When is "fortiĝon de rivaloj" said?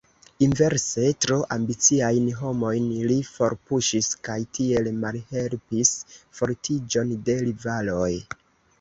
6.43-8.13